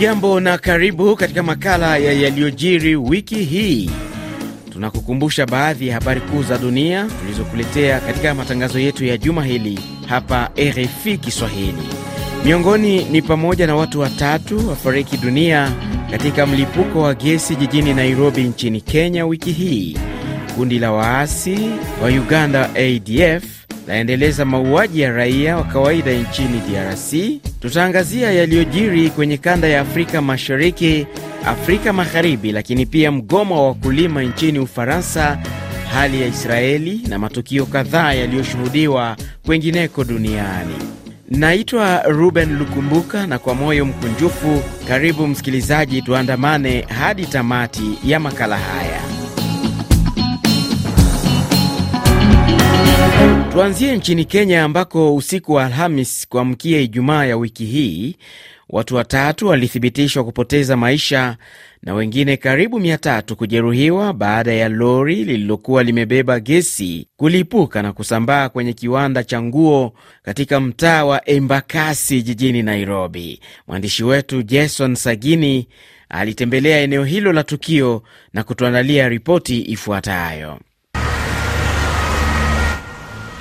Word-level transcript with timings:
Hujambo 0.00 0.40
na 0.40 0.58
karibu 0.58 1.16
katika 1.16 1.42
makala 1.42 1.96
ya 1.98 2.12
yaliyojiri 2.12 2.96
wiki 2.96 3.34
hii. 3.34 3.90
Tunakukumbusha 4.72 5.46
baadhi 5.46 5.88
ya 5.88 5.94
habari 5.94 6.20
kuu 6.20 6.42
za 6.42 6.58
dunia 6.58 7.06
tulizokuletea 7.20 8.00
katika 8.00 8.34
matangazo 8.34 8.78
yetu 8.78 9.04
ya 9.04 9.18
juma 9.18 9.44
hili 9.44 9.78
hapa 10.06 10.50
RFI 10.58 11.18
Kiswahili. 11.18 11.82
Miongoni 12.44 13.04
ni 13.04 13.22
pamoja 13.22 13.66
na 13.66 13.76
watu 13.76 14.00
watatu 14.00 14.68
wafariki 14.68 15.16
dunia 15.16 15.72
katika 16.10 16.46
mlipuko 16.46 17.02
wa 17.02 17.14
gesi 17.14 17.56
jijini 17.56 17.94
Nairobi 17.94 18.42
nchini 18.42 18.80
Kenya 18.80 19.26
wiki 19.26 19.52
hii. 19.52 19.96
Kundi 20.56 20.78
la 20.78 20.92
waasi 20.92 21.58
wa 22.02 22.08
Uganda 22.08 22.70
ADF 22.74 23.44
laendeleza 23.88 24.44
mauaji 24.44 25.00
ya 25.00 25.10
raia 25.10 25.56
wa 25.56 25.64
kawaida 25.64 26.12
nchini 26.12 26.60
DRC. 26.70 27.40
Tutaangazia 27.60 28.30
yaliyojiri 28.32 29.10
kwenye 29.10 29.36
kanda 29.36 29.68
ya 29.68 29.80
Afrika 29.80 30.22
Mashariki, 30.22 31.06
Afrika 31.46 31.92
Magharibi, 31.92 32.52
lakini 32.52 32.86
pia 32.86 33.10
mgomo 33.12 33.56
wa 33.56 33.66
wakulima 33.68 34.22
nchini 34.22 34.58
Ufaransa, 34.58 35.38
hali 35.94 36.20
ya 36.20 36.26
Israeli 36.26 37.00
na 37.08 37.18
matukio 37.18 37.66
kadhaa 37.66 38.12
yaliyoshuhudiwa 38.12 39.16
kwengineko 39.46 40.04
duniani. 40.04 40.74
Naitwa 41.30 42.02
Ruben 42.02 42.58
Lukumbuka 42.58 43.26
na 43.26 43.38
kwa 43.38 43.54
moyo 43.54 43.84
mkunjufu, 43.84 44.62
karibu 44.88 45.26
msikilizaji, 45.26 46.02
tuandamane 46.02 46.80
hadi 47.00 47.26
tamati 47.26 47.98
ya 48.04 48.20
makala 48.20 48.56
haya. 48.58 49.19
Tuanzie 53.52 53.96
nchini 53.96 54.24
Kenya 54.24 54.64
ambako 54.64 55.14
usiku 55.16 55.52
wa 55.52 55.64
Alhamis 55.66 56.26
kuamkia 56.28 56.80
Ijumaa 56.80 57.24
ya 57.24 57.36
wiki 57.36 57.64
hii 57.64 58.16
watu 58.68 58.96
watatu 58.96 59.46
walithibitishwa 59.48 60.24
kupoteza 60.24 60.76
maisha 60.76 61.36
na 61.82 61.94
wengine 61.94 62.36
karibu 62.36 62.80
mia 62.80 62.98
tatu 62.98 63.36
kujeruhiwa 63.36 64.12
baada 64.12 64.52
ya 64.52 64.68
lori 64.68 65.14
lililokuwa 65.24 65.82
limebeba 65.82 66.40
gesi 66.40 67.06
kulipuka 67.16 67.82
na 67.82 67.92
kusambaa 67.92 68.48
kwenye 68.48 68.72
kiwanda 68.72 69.24
cha 69.24 69.42
nguo 69.42 69.92
katika 70.22 70.60
mtaa 70.60 71.04
wa 71.04 71.28
Embakasi 71.28 72.22
jijini 72.22 72.62
Nairobi. 72.62 73.40
Mwandishi 73.68 74.04
wetu 74.04 74.42
Jason 74.42 74.94
Sagini 74.94 75.68
alitembelea 76.08 76.80
eneo 76.80 77.04
hilo 77.04 77.32
la 77.32 77.44
tukio 77.44 78.02
na 78.32 78.42
kutuandalia 78.44 79.08
ripoti 79.08 79.62
ifuatayo. 79.62 80.58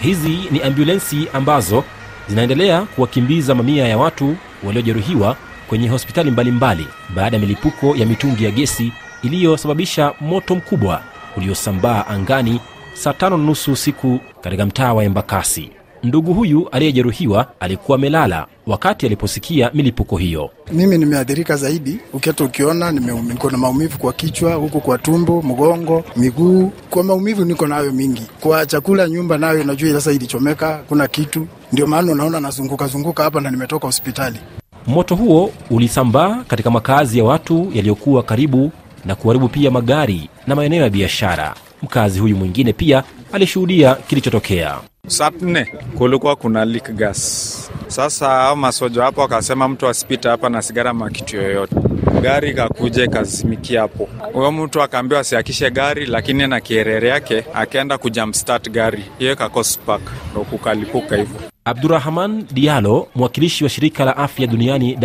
Hizi 0.02 0.40
ni 0.52 0.62
ambulensi 0.62 1.28
ambazo 1.34 1.84
zinaendelea 2.28 2.82
kuwakimbiza 2.82 3.56
mamia 3.56 3.88
ya 3.88 3.98
watu 3.98 4.36
waliojeruhiwa 4.64 5.36
kwenye 5.70 5.88
hospitali 5.88 6.32
mbalimbali 6.32 6.88
baada 7.16 7.38
ya 7.38 7.42
milipuko 7.42 7.96
ya 7.96 8.06
mitungi 8.06 8.44
ya 8.46 8.52
gesi 8.52 8.94
iliyosababisha 9.24 10.14
moto 10.22 10.56
mkubwa 10.56 11.02
uliosambaa 11.38 12.06
angani 12.08 12.60
saa 12.94 13.14
tano 13.14 13.38
na 13.38 13.44
nusu 13.44 13.72
usiku 13.72 14.20
katika 14.42 14.66
mtaa 14.66 14.94
wa 14.94 15.04
Embakasi. 15.04 15.72
Ndugu 16.04 16.34
huyu 16.34 16.70
aliyejeruhiwa 16.70 17.48
alikuwa 17.60 17.98
amelala 17.98 18.48
wakati 18.68 19.06
aliposikia 19.06 19.72
milipuko 19.74 20.18
hiyo. 20.18 20.50
Mimi 20.72 20.98
nimeathirika 20.98 21.56
zaidi, 21.56 22.00
ukiata 22.14 22.44
ukiona 22.44 22.92
niko 22.92 23.50
na 23.50 23.58
maumivu 23.58 23.98
kwa 23.98 24.14
kichwa, 24.14 24.54
huku 24.54 24.82
kwa 24.82 24.98
tumbo, 24.98 25.42
mgongo, 25.42 26.04
miguu. 26.16 26.72
Kwa 26.90 27.04
maumivu 27.04 27.46
niko 27.46 27.68
nayo 27.68 27.92
mingi, 27.92 28.22
kwa 28.40 28.66
chakula, 28.66 29.10
nyumba 29.10 29.38
nayo 29.38 29.64
najua 29.64 29.94
sasa 29.94 30.12
ilichomeka, 30.12 30.84
kuna 30.90 31.08
kitu, 31.08 31.48
ndio 31.74 31.88
maana 31.88 32.12
unaona 32.12 32.40
nazunguka 32.40 32.88
zunguka 32.88 33.24
hapa 33.24 33.42
na 33.42 33.52
nimetoka 33.52 33.88
hospitali. 33.88 34.40
Moto 34.88 35.16
huo 35.16 35.52
ulisambaa 35.70 36.44
katika 36.48 36.72
makazi 36.72 37.18
ya 37.18 37.24
watu 37.24 37.72
yaliyokuwa 37.74 38.24
karibu 38.24 38.72
na 39.06 39.16
kuharibu 39.16 39.50
pia 39.50 39.72
magari 39.72 40.30
na 40.48 40.56
maeneo 40.56 40.84
ya 40.84 40.90
biashara. 40.90 41.56
Mkazi 41.84 42.20
huyu 42.20 42.38
mwingine 42.38 42.74
pia 42.74 43.04
alishuhudia 43.34 43.96
kilichotokea. 43.96 44.78
Saa 45.10 45.32
nne 45.42 45.66
kulikuwa 45.98 46.36
kuna 46.36 46.66
leak 46.66 46.92
gas. 46.92 47.72
Sasa 47.88 48.42
au 48.42 48.56
masoja 48.58 49.04
hapo 49.04 49.24
akasema 49.24 49.68
mtu 49.68 49.88
asipita 49.88 50.30
hapa 50.30 50.50
na 50.50 50.62
sigara 50.62 50.94
ma 50.94 51.10
kitu 51.10 51.36
yoyote, 51.38 51.76
gari 52.22 52.50
ikakuja 52.50 53.04
ikazimikia 53.04 53.82
hapo. 53.82 54.10
Huyo 54.34 54.52
mtu 54.52 54.82
akaambiwa 54.82 55.20
asiakishe 55.22 55.72
gari, 55.72 56.06
lakini 56.06 56.48
na 56.48 56.60
kierere 56.62 57.10
yake 57.10 57.44
akaenda 57.54 57.98
kujumpstart 57.98 58.70
gari 58.70 59.04
hiyo 59.20 59.36
kakospak, 59.36 60.02
ndo 60.32 60.42
kukalipuka 60.44 61.16
hivyo. 61.18 61.40
Abdurahman 61.66 62.46
Diallo, 62.52 63.08
mwakilishi 63.16 63.64
wa 63.64 63.70
shirika 63.70 64.06
la 64.06 64.18
afya 64.18 64.48
duniani 64.48 64.98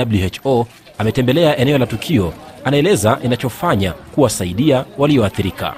WHO, 0.45 0.67
ametembelea 0.99 1.57
eneo 1.57 1.79
la 1.79 1.87
tukio. 1.87 2.33
Anaeleza 2.65 3.19
inachofanya 3.25 3.93
kuwasaidia 3.93 4.85
walioathirika. 4.99 5.75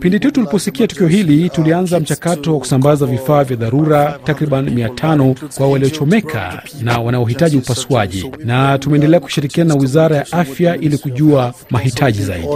Pindi 0.00 0.20
tu 0.20 0.30
tuliposikia 0.30 0.86
tukio 0.86 1.06
hili, 1.06 1.50
tulianza 1.50 2.00
mchakato 2.00 2.52
wa 2.52 2.58
kusambaza 2.58 3.06
vifaa 3.06 3.44
vya 3.44 3.56
dharura 3.56 4.18
takriban 4.24 4.66
500 4.68 5.34
kwa 5.56 5.68
waliochomeka 5.68 6.62
na 6.82 6.98
wanaohitaji 7.00 7.56
upasuaji, 7.56 8.30
na 8.44 8.78
tumeendelea 8.78 9.20
kushirikiana 9.20 9.74
na 9.74 9.80
wizara 9.80 10.16
ya 10.16 10.32
afya 10.32 10.76
ili 10.76 10.98
kujua 10.98 11.54
mahitaji 11.70 12.22
zaidi. 12.22 12.46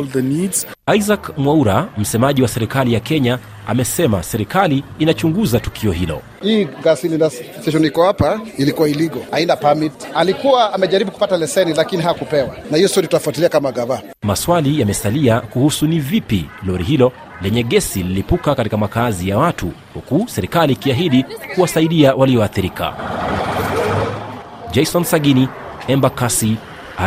Isaac 0.97 1.38
Mwaura, 1.38 1.87
msemaji 1.99 2.43
wa 2.43 2.49
serikali 2.49 2.93
ya 2.94 3.00
Kenya, 3.00 3.38
amesema 3.66 4.22
serikali 4.22 4.84
inachunguza 4.99 5.60
tukio 5.60 5.93
hilo. 5.93 6.22
Hii 6.43 6.65
gas 6.82 7.00
cylinder 7.00 7.31
station 7.31 7.84
iko 7.84 8.04
hapa 8.04 8.41
ilikuwa 8.59 8.88
iligo, 8.88 9.19
haina 9.31 9.56
permit. 9.56 9.93
Alikuwa 10.15 10.75
amejaribu 10.75 11.10
kupata 11.10 11.37
leseni 11.37 11.75
lakini 11.75 12.03
hakupewa, 12.03 12.56
na 12.71 12.76
hiyo 12.76 12.88
stori 12.88 13.06
tutafuatilia 13.06 13.49
kama 13.49 13.72
gava. 13.72 14.03
Maswali 14.22 14.81
yamesalia 14.81 15.41
kuhusu 15.41 15.87
ni 15.87 15.99
vipi 16.00 16.44
lori 16.66 16.84
hilo 16.84 17.12
lenye 17.43 17.62
gesi 17.62 18.03
lilipuka 18.03 18.55
katika 18.55 18.76
makazi 18.76 19.28
ya 19.28 19.38
watu, 19.38 19.72
huku 19.94 20.25
serikali 20.28 20.72
ikiahidi 20.72 21.25
kuwasaidia 21.55 22.15
walioathirika. 22.15 22.94
Jason 24.72 25.05
Sagini, 25.05 25.49
Embakasi, 25.88 26.56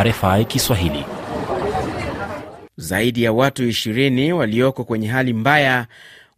RFI 0.02 0.44
Kiswahili. 0.48 1.04
Zaidi 2.76 3.22
ya 3.22 3.32
watu 3.32 3.62
20 3.68 4.32
walioko 4.32 4.84
kwenye 4.84 5.08
hali 5.08 5.32
mbaya 5.32 5.86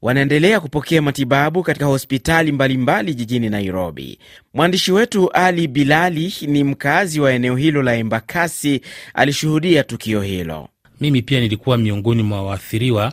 wanaendelea 0.02 0.60
kupokea 0.60 1.02
matibabu 1.02 1.62
katika 1.62 1.86
hospitali 1.86 2.52
mbalimbali 2.52 3.02
mbali 3.02 3.14
jijini 3.14 3.48
Nairobi. 3.50 4.18
Mwandishi 4.54 4.92
wetu 4.92 5.30
Ali 5.30 5.68
Bilali 5.68 6.34
ni 6.46 6.64
mkazi 6.64 7.20
wa 7.20 7.32
eneo 7.32 7.56
hilo 7.56 7.82
la 7.82 7.94
Embakasi, 7.94 8.80
alishuhudia 9.14 9.82
tukio 9.84 10.22
hilo. 10.22 10.68
Mimi 11.00 11.22
pia 11.22 11.40
nilikuwa 11.40 11.76
miongoni 11.78 12.22
mwa 12.22 12.42
waathiriwa, 12.42 13.12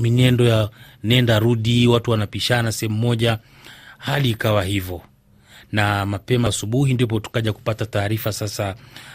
minendo 0.00 0.44
ya 0.44 0.68
nenda 1.04 1.38
rudi, 1.38 1.86
watu 1.86 2.10
wanapishana 2.10 2.72
sehemu 2.72 2.98
moja, 2.98 3.38
hali 3.98 4.30
ikawa 4.30 4.64
hivyo, 4.64 5.00
na 5.72 6.06
mapema 6.06 6.48
asubuhi 6.48 6.94
ndipo 6.94 7.20
tukaja 7.20 7.52
kupata 7.52 7.86
taarifa 7.86 8.32
sasa, 8.32 8.74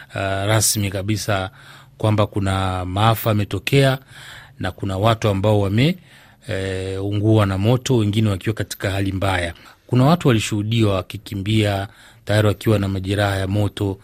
uh, 0.09 0.15
rasmi 0.21 0.89
kabisa 0.91 1.51
kwamba 1.97 2.27
kuna 2.27 2.85
maafa 2.85 3.29
yametokea 3.29 3.97
na 4.59 4.71
kuna 4.71 4.97
watu 4.97 5.27
ambao 5.29 5.59
wameungua 5.59 7.43
E, 7.43 7.47
na 7.47 7.57
moto, 7.57 7.97
wengine 7.97 8.29
wakiwa 8.29 8.53
katika 8.55 8.91
hali 8.91 9.11
mbaya. 9.11 9.53
Kuna 9.87 10.05
watu 10.05 10.27
walishuhudiwa 10.27 10.95
wakikimbia 10.95 11.87
tayari 12.25 12.47
wakiwa 12.47 12.79
na 12.79 12.87
majeraha 12.87 13.35
ya 13.37 13.47
moto. 13.47 13.97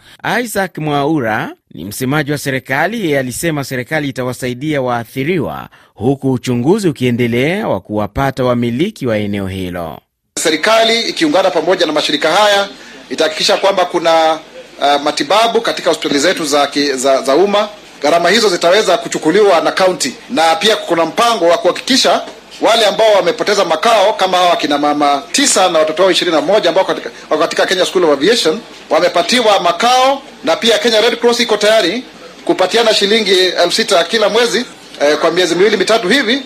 Isaac 0.44 0.78
Mwaura 0.78 1.52
ni 1.74 1.84
msemaji 1.84 2.32
wa 2.32 2.38
serikali. 2.38 3.00
Yeye 3.00 3.18
alisema 3.18 3.64
serikali 3.64 4.08
itawasaidia 4.08 4.82
waathiriwa, 4.82 5.68
huku 5.94 6.32
uchunguzi 6.32 6.88
ukiendelea 6.88 7.68
wa 7.68 7.80
kuwapata 7.80 8.44
wamiliki 8.44 9.06
wa 9.06 9.18
eneo 9.18 9.46
hilo. 9.46 10.00
Serikali 10.38 11.00
ikiungana 11.00 11.50
pamoja 11.50 11.86
na 11.86 11.92
mashirika 11.92 12.30
haya 12.32 12.68
itahakikisha 13.10 13.56
kwamba 13.56 13.84
kuna 13.84 14.32
uh, 14.34 15.02
matibabu 15.04 15.60
katika 15.60 15.88
hospitali 15.90 16.18
zetu 16.20 16.44
za, 16.44 16.70
za, 16.94 17.22
za 17.22 17.36
umma. 17.36 17.68
Gharama 18.04 18.30
hizo 18.30 18.48
zitaweza 18.48 18.98
kuchukuliwa 18.98 19.60
na 19.60 19.72
kaunti, 19.72 20.14
na 20.30 20.56
pia 20.56 20.76
kuna 20.76 21.04
mpango 21.06 21.46
wa 21.48 21.58
kuhakikisha 21.58 22.20
wale 22.60 22.86
ambao 22.86 23.12
wamepoteza 23.12 23.64
makao 23.64 24.12
kama 24.12 24.36
hawa 24.38 24.52
akina 24.52 24.78
mama 24.78 25.22
tisa 25.32 25.68
na 25.68 25.78
watoto 25.78 26.02
wao 26.02 26.10
ishirini 26.12 26.36
na 26.36 26.42
moja 26.42 26.68
ambao 26.68 26.84
katika, 26.84 27.10
katika 27.38 27.66
Kenya 27.66 27.86
School 27.86 28.04
of 28.04 28.10
Aviation 28.10 28.60
wamepatiwa 28.90 29.60
makao, 29.60 30.22
na 30.44 30.56
pia 30.56 30.78
Kenya 30.78 31.00
Red 31.00 31.16
Cross 31.20 31.40
iko 31.40 31.56
tayari 31.56 32.02
kupatiana 32.44 32.94
shilingi 32.94 33.30
elfu 33.34 33.72
sita 33.72 34.04
kila 34.04 34.28
mwezi 34.28 34.64
eh, 35.00 35.16
kwa 35.18 35.30
miezi 35.30 35.54
miwili 35.54 35.76
mitatu 35.76 36.08
hivi, 36.08 36.42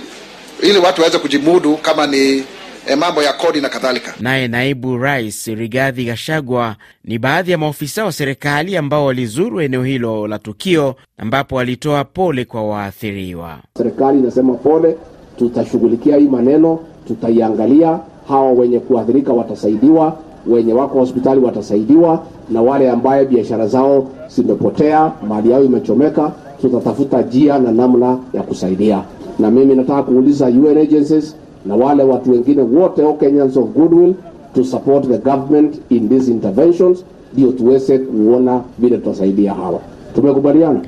ili 0.63 0.79
watu 0.79 1.01
waweze 1.01 1.19
kujimudu 1.19 1.77
kama 1.77 2.07
ni 2.07 2.45
e, 2.89 2.97
mambo 2.97 3.23
ya 3.23 3.33
kodi 3.33 3.61
na 3.61 3.69
kadhalika. 3.69 4.15
Naye 4.21 4.49
naibu 4.49 4.97
rais 4.99 5.47
Rigathi 5.47 6.05
Gachagua 6.05 6.77
ni 7.05 7.19
baadhi 7.19 7.51
ya 7.51 7.59
maofisa 7.59 8.05
wa 8.05 8.13
serikali 8.13 8.77
ambao 8.77 9.05
walizuru 9.07 9.61
eneo 9.61 9.85
hilo 9.85 10.27
la 10.27 10.39
tukio, 10.39 10.95
ambapo 11.19 11.57
walitoa 11.57 12.05
pole 12.05 12.45
kwa 12.45 12.63
waathiriwa. 12.69 13.59
Serikali 13.77 14.19
inasema 14.19 14.55
pole, 14.55 14.97
tutashughulikia 15.39 16.17
hii 16.17 16.29
maneno, 16.29 16.79
tutaiangalia. 17.07 17.99
Hawa 18.29 18.53
wenye 18.53 18.79
kuathirika 18.81 19.33
watasaidiwa, 19.33 20.17
wenye 20.47 20.73
wako 20.73 20.99
hospitali 20.99 21.41
watasaidiwa, 21.41 22.27
na 22.51 22.63
wale 22.63 22.91
ambaye 22.91 23.25
biashara 23.25 23.67
zao 23.67 24.11
zimepotea, 24.29 25.13
mali 25.29 25.51
yao 25.51 25.65
imechomeka, 25.65 26.33
tutatafuta 26.61 27.23
njia 27.23 27.59
na 27.59 27.73
namna 27.73 28.19
ya 28.35 28.43
kusaidia. 28.43 29.03
Na 29.39 29.51
mimi 29.51 29.75
nataka 29.75 30.03
kuuliza 30.03 30.47
UN 30.47 30.79
agencies 30.79 31.37
na 31.67 31.75
wale 31.77 32.03
watu 32.03 32.31
wengine 32.31 32.63
wote, 32.63 33.03
all 33.03 33.19
Kenyans 33.19 33.57
of 33.57 33.69
goodwill 33.69 34.15
to 34.55 34.65
support 34.65 35.09
the 35.09 35.19
government 35.19 35.81
in 35.91 36.09
these 36.09 36.31
interventions, 36.31 37.05
ndio 37.33 37.53
tuweze 37.53 37.99
kuona 37.99 38.65
vile 38.79 38.97
tutasaidia 38.97 39.55
hawa. 39.55 39.81
Tumekubaliana. 40.15 40.81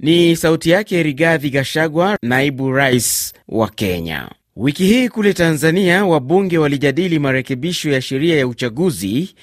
Ni 0.00 0.36
sauti 0.36 0.70
yake 0.70 1.02
Rigathi 1.02 1.50
Gachagua, 1.50 2.16
naibu 2.22 2.72
rais 2.72 3.32
wa 3.48 3.68
Kenya. 3.68 4.28
Wiki 4.56 4.84
hii 4.84 5.08
kule 5.08 5.32
Tanzania, 5.32 6.04
wabunge 6.06 6.58
walijadili 6.58 7.18
marekebisho 7.18 7.90
ya 7.90 8.02
sheria 8.02 8.36
ya 8.38 8.46
uchaguzi 8.46 9.34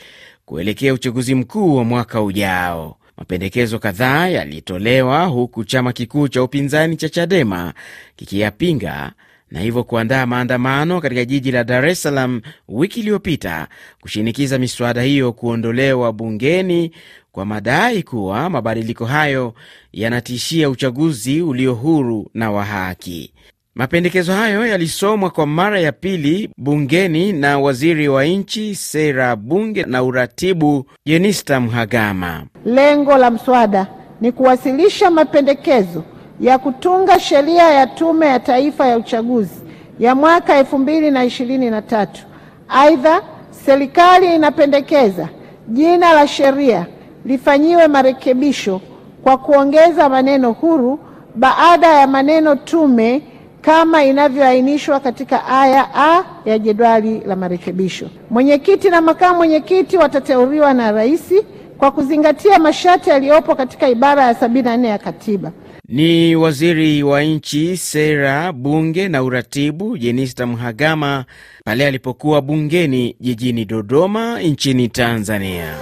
kuelekea 0.46 0.94
uchaguzi 0.94 1.36
mkuu 1.36 1.76
wa 1.76 1.84
mwaka 1.84 2.22
ujao. 2.22 2.98
Mapendekezo 3.18 3.80
kadhaa 3.80 4.28
yalitolewa 4.28 5.26
huku 5.26 5.64
chama 5.64 5.94
kikuu 5.94 6.28
cha 6.28 6.44
upinzani 6.44 6.96
cha 6.98 7.10
Chadema 7.10 7.74
kikiyapinga 8.16 9.12
na 9.52 9.60
hivyo 9.60 9.84
kuandaa 9.84 10.26
maandamano 10.26 11.02
katika 11.02 11.26
jiji 11.26 11.52
la 11.52 11.64
Dar 11.64 11.86
es 11.86 12.02
Salaam 12.04 12.42
wiki 12.70 13.00
iliyopita 13.00 13.68
kushinikiza 14.02 14.58
miswada 14.60 15.02
hiyo 15.02 15.32
kuondolewa 15.34 16.14
bungeni 16.14 16.92
kwa 17.32 17.46
madai 17.46 18.04
kuwa 18.04 18.50
mabadiliko 18.50 19.06
hayo 19.06 19.54
yanatishia 19.94 20.70
uchaguzi 20.70 21.42
ulio 21.42 21.74
huru 21.74 22.30
na 22.34 22.52
wa 22.52 22.66
haki. 22.66 23.34
Mapendekezo 23.76 24.34
hayo 24.34 24.66
yalisomwa 24.68 25.30
kwa 25.30 25.46
mara 25.48 25.80
ya 25.80 25.92
pili 25.92 26.50
bungeni 26.58 27.34
na 27.34 27.60
waziri 27.60 28.08
wa 28.08 28.26
nchi, 28.26 28.76
sera, 28.76 29.36
bunge 29.36 29.84
na 29.84 30.04
uratibu, 30.04 30.86
Jenista 31.06 31.60
Mhagama. 31.60 32.44
Lengo 32.66 33.18
la 33.18 33.32
mswada 33.32 33.88
ni 34.22 34.32
kuwasilisha 34.32 35.12
mapendekezo 35.12 36.04
ya 36.40 36.58
kutunga 36.58 37.20
sheria 37.20 37.64
ya 37.72 37.88
Tume 37.88 38.28
ya 38.28 38.40
Taifa 38.40 38.88
ya 38.88 38.98
Uchaguzi 38.98 39.56
ya 40.00 40.16
mwaka 40.16 40.56
elfu 40.58 40.78
mbili 40.78 41.12
na 41.12 41.26
ishirini 41.26 41.70
na 41.70 41.82
tatu. 41.82 42.22
Aidha, 42.70 43.22
serikali 43.66 44.36
inapendekeza 44.36 45.28
jina 45.68 46.14
la 46.14 46.28
sheria 46.28 46.86
lifanyiwe 47.26 47.88
marekebisho 47.88 48.82
kwa 49.24 49.38
kuongeza 49.38 50.10
maneno 50.10 50.52
huru 50.52 51.00
baada 51.36 51.88
ya 51.88 52.08
maneno 52.08 52.56
tume 52.56 53.22
kama 53.62 54.04
inavyoainishwa 54.04 55.00
katika 55.00 55.46
aya 55.48 55.88
a 55.96 56.24
ya 56.46 56.60
jedwali 56.60 57.20
la 57.26 57.36
marekebisho. 57.36 58.10
Mwenyekiti 58.30 58.90
na 58.90 59.02
makamu 59.02 59.36
mwenyekiti 59.38 59.98
watateuliwa 59.98 60.74
na 60.74 60.92
rais 60.92 61.34
kwa 61.78 61.92
kuzingatia 61.92 62.60
masharti 62.60 63.10
yaliyopo 63.10 63.56
katika 63.56 63.90
ibara 63.90 64.24
ya 64.24 64.34
74 64.34 64.86
ya 64.86 64.98
katiba. 64.98 65.52
Ni 65.88 66.36
waziri 66.36 67.04
wa 67.04 67.24
nchi, 67.24 67.78
sera, 67.78 68.54
bunge 68.54 69.08
na 69.10 69.24
uratibu 69.24 69.98
Jenista 69.98 70.46
Mhagama 70.48 71.26
pale 71.66 71.88
alipokuwa 71.88 72.42
bungeni 72.42 73.16
jijini 73.20 73.66
Dodoma 73.66 74.42
nchini 74.42 74.88
Tanzania. 74.90 75.78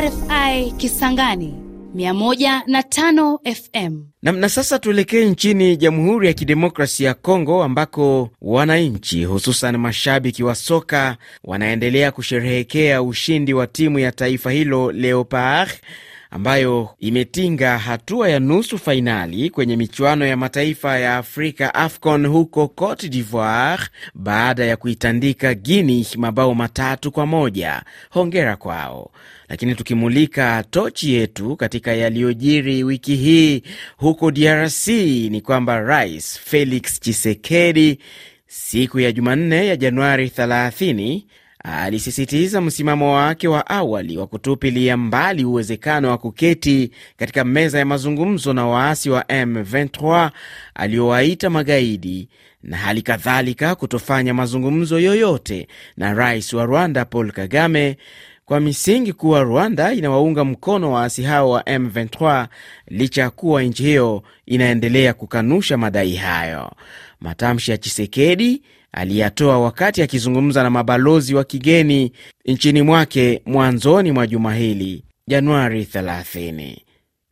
RFI 0.00 0.70
Kisangani 0.76 1.54
105 1.96 3.38
FM. 3.54 4.02
Na, 4.22 4.32
na 4.32 4.48
sasa 4.48 4.78
tuelekee 4.78 5.24
nchini 5.24 5.76
Jamhuri 5.76 6.26
ya 6.26 6.32
Kidemokrasia 6.32 7.08
ya 7.08 7.14
Kongo 7.14 7.62
ambako 7.64 8.30
wananchi 8.42 9.24
hususan 9.24 9.76
mashabiki 9.76 10.42
wa 10.42 10.54
soka 10.54 11.16
wanaendelea 11.44 12.10
kusherehekea 12.12 13.02
ushindi 13.02 13.54
wa 13.54 13.66
timu 13.66 13.98
ya 13.98 14.12
taifa 14.12 14.50
hilo 14.50 14.92
Leopard 14.92 15.70
ambayo 16.36 16.88
imetinga 16.98 17.78
hatua 17.78 18.28
ya 18.28 18.40
nusu 18.40 18.78
fainali 18.78 19.50
kwenye 19.50 19.76
michuano 19.76 20.26
ya 20.26 20.36
mataifa 20.36 20.98
ya 20.98 21.16
Afrika 21.16 21.74
AFCON 21.74 22.26
huko 22.26 22.68
Cote 22.68 23.08
d'Ivoire 23.08 23.82
baada 24.14 24.64
ya 24.64 24.76
kuitandika 24.76 25.54
Guinea 25.54 26.04
mabao 26.16 26.54
matatu 26.54 27.12
kwa 27.12 27.26
moja. 27.26 27.82
Hongera 28.10 28.56
kwao. 28.56 29.10
Lakini 29.48 29.74
tukimulika 29.74 30.64
tochi 30.70 31.14
yetu 31.14 31.56
katika 31.56 31.92
yaliyojiri 31.94 32.84
wiki 32.84 33.16
hii 33.16 33.62
huko 33.96 34.30
DRC 34.30 34.88
ni 35.30 35.40
kwamba 35.40 35.80
Rais 35.80 36.40
Felix 36.40 37.00
Tshisekedi 37.00 37.98
siku 38.46 39.00
ya 39.00 39.12
Jumanne 39.12 39.66
ya 39.66 39.76
Januari 39.76 40.26
30 40.28 41.22
alisisitiza 41.66 42.60
msimamo 42.60 43.14
wake 43.14 43.48
wa 43.48 43.66
awali 43.66 44.18
wa 44.18 44.26
kutupilia 44.26 44.96
mbali 44.96 45.44
uwezekano 45.44 46.10
wa 46.10 46.18
kuketi 46.18 46.90
katika 47.16 47.44
meza 47.44 47.78
ya 47.78 47.84
mazungumzo 47.84 48.52
na 48.52 48.66
waasi 48.66 49.10
wa 49.10 49.22
M23 49.22 50.30
aliowaita 50.74 51.50
magaidi 51.50 52.28
na 52.62 52.76
hali 52.76 53.02
kadhalika 53.02 53.74
kutofanya 53.74 54.34
mazungumzo 54.34 54.98
yoyote 55.00 55.68
na 55.96 56.14
rais 56.14 56.52
wa 56.52 56.64
Rwanda 56.64 57.04
Paul 57.04 57.32
Kagame 57.32 57.96
kwa 58.44 58.60
misingi 58.60 59.12
kuwa 59.12 59.42
Rwanda 59.42 59.92
inawaunga 59.92 60.44
mkono 60.44 60.92
waasi 60.92 61.22
hao 61.22 61.50
wa 61.50 61.60
M23 61.62 62.46
licha 62.88 63.22
ya 63.22 63.30
kuwa 63.30 63.62
nchi 63.62 63.82
hiyo 63.82 64.22
inaendelea 64.46 65.14
kukanusha 65.14 65.76
madai 65.76 66.14
hayo. 66.16 66.72
Matamshi 67.20 67.70
ya 67.70 67.76
Chisekedi 67.78 68.62
aliyatoa 68.96 69.58
wakati 69.58 70.02
akizungumza 70.02 70.62
na 70.62 70.70
mabalozi 70.70 71.34
wa 71.34 71.44
kigeni 71.44 72.12
nchini 72.46 72.82
mwake 72.82 73.42
mwanzoni 73.46 74.12
mwa 74.12 74.26
juma 74.26 74.54
hili 74.54 75.04
Januari 75.28 75.84
30. 75.94 76.76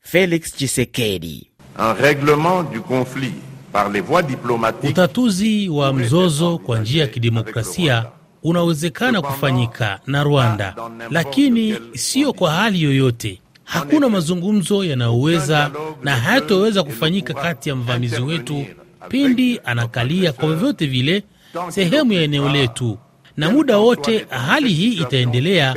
Felix 0.00 0.56
Chisekedi: 0.56 1.50
un 1.78 1.94
reglement 2.02 2.72
du 2.72 2.80
conflit 2.80 3.32
par 3.72 3.92
les 3.92 4.00
voies 4.02 4.22
diplomatiques, 4.26 4.90
utatuzi 4.90 5.68
wa 5.68 5.92
mzozo 5.92 6.58
kwa 6.58 6.78
njia 6.78 7.02
ya 7.02 7.08
kidemokrasia 7.08 8.06
unawezekana 8.42 9.22
kufanyika 9.22 10.00
na 10.06 10.22
Rwanda, 10.22 10.74
lakini 11.10 11.74
siyo 11.94 12.32
kwa 12.32 12.52
hali 12.52 12.82
yoyote. 12.82 13.40
Hakuna 13.64 14.08
mazungumzo 14.08 14.84
yanayoweza 14.84 15.70
na 16.02 16.16
hayatoweza 16.16 16.82
kufanyika 16.82 17.34
kati 17.34 17.68
ya 17.68 17.76
mvamizi 17.76 18.20
wetu 18.22 18.66
pindi 19.08 19.60
anakalia 19.64 20.32
kwa 20.32 20.48
vyovyote 20.48 20.86
vile 20.86 21.22
sehemu 21.68 22.12
ya 22.12 22.22
eneo 22.22 22.48
letu, 22.48 22.98
na 23.36 23.50
muda 23.50 23.78
wote 23.78 24.26
hali 24.30 24.72
hii 24.72 24.92
itaendelea. 24.92 25.74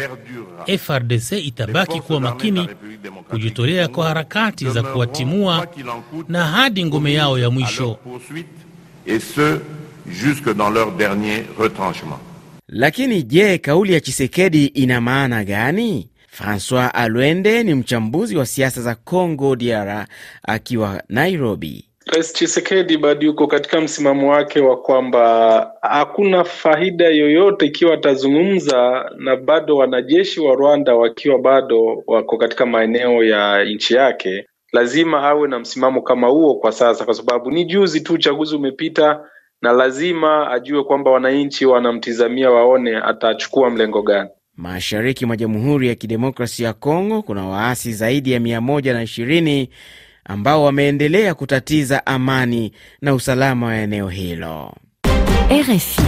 FRDC 0.79 1.31
itabaki 1.31 2.01
kuwa 2.01 2.19
makini 2.19 2.69
kujitolea 3.29 3.87
kwa 3.87 4.07
harakati 4.07 4.69
za 4.69 4.83
kuwatimua 4.83 5.67
na 6.27 6.45
hadi 6.45 6.85
ngome 6.85 7.13
yao 7.13 7.39
ya 7.39 7.49
mwisho. 7.49 7.97
Lakini 12.67 13.23
je, 13.23 13.57
kauli 13.57 13.93
ya 13.93 13.99
Chisekedi 13.99 14.65
ina 14.65 15.01
maana 15.01 15.43
gani? 15.43 16.09
Francois 16.31 16.89
Alwende 16.93 17.63
ni 17.63 17.73
mchambuzi 17.73 18.37
wa 18.37 18.45
siasa 18.45 18.81
za 18.81 18.95
Congo 18.95 19.55
DR 19.55 20.07
akiwa 20.43 21.03
Nairobi. 21.09 21.86
Rais 22.13 22.33
Chisekedi 22.33 22.97
bado 22.97 23.25
yuko 23.25 23.47
katika 23.47 23.81
msimamo 23.81 24.31
wake 24.31 24.59
wa 24.59 24.77
kwamba 24.81 25.71
hakuna 25.81 26.43
faida 26.43 27.05
yoyote 27.07 27.65
ikiwa 27.65 27.93
atazungumza 27.93 29.11
na 29.17 29.35
bado 29.35 29.75
wanajeshi 29.77 30.39
wa 30.39 30.55
Rwanda 30.55 30.95
wakiwa 30.95 31.39
bado 31.39 32.03
wako 32.07 32.37
katika 32.37 32.65
maeneo 32.65 33.23
ya 33.23 33.63
nchi 33.65 33.93
yake. 33.95 34.45
Lazima 34.73 35.23
awe 35.23 35.47
na 35.47 35.59
msimamo 35.59 36.01
kama 36.01 36.27
huo 36.27 36.55
kwa 36.55 36.71
sasa, 36.71 37.05
kwa 37.05 37.13
sababu 37.13 37.51
ni 37.51 37.65
juzi 37.65 38.01
tu 38.01 38.13
uchaguzi 38.13 38.55
umepita, 38.55 39.19
na 39.61 39.71
lazima 39.71 40.51
ajue 40.51 40.83
kwamba 40.83 41.11
wananchi 41.11 41.65
wanamtizamia, 41.65 42.49
waone 42.51 42.97
atachukua 42.97 43.69
mlengo 43.69 44.01
gani. 44.01 44.29
Mashariki 44.55 45.25
mwa 45.25 45.37
Jamhuri 45.37 45.87
ya 45.87 45.95
Kidemokrasia 45.95 46.67
ya 46.67 46.73
Kongo 46.73 47.21
kuna 47.21 47.45
waasi 47.47 47.93
zaidi 47.93 48.31
ya 48.31 48.39
mia 48.39 48.61
moja 48.61 48.93
na 48.93 49.03
ishirini 49.03 49.69
ambao 50.27 50.63
wameendelea 50.63 51.33
kutatiza 51.33 52.05
amani 52.05 52.71
na 53.01 53.13
usalama 53.13 53.65
wa 53.65 53.75
eneo 53.77 54.09
hilo. 54.09 54.73
RFI. 55.51 56.01